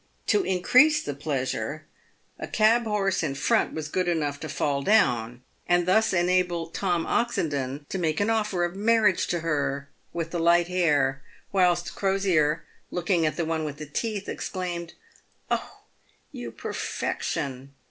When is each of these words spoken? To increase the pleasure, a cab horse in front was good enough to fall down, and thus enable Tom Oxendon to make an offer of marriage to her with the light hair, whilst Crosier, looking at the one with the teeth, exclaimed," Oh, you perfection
To 0.25 0.41
increase 0.43 1.03
the 1.03 1.13
pleasure, 1.13 1.85
a 2.39 2.47
cab 2.47 2.85
horse 2.85 3.21
in 3.21 3.35
front 3.35 3.75
was 3.75 3.87
good 3.87 4.07
enough 4.07 4.39
to 4.39 4.49
fall 4.49 4.81
down, 4.81 5.43
and 5.67 5.85
thus 5.85 6.11
enable 6.11 6.65
Tom 6.69 7.05
Oxendon 7.05 7.85
to 7.89 7.99
make 7.99 8.19
an 8.19 8.31
offer 8.31 8.63
of 8.63 8.75
marriage 8.75 9.27
to 9.27 9.41
her 9.41 9.89
with 10.11 10.31
the 10.31 10.39
light 10.39 10.69
hair, 10.69 11.21
whilst 11.51 11.93
Crosier, 11.95 12.63
looking 12.89 13.27
at 13.27 13.35
the 13.37 13.45
one 13.45 13.63
with 13.63 13.77
the 13.77 13.85
teeth, 13.85 14.27
exclaimed," 14.27 14.95
Oh, 15.51 15.81
you 16.31 16.49
perfection 16.49 17.75